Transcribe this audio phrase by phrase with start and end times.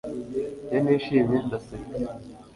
[0.67, 1.93] iyo nishimye, ndaseka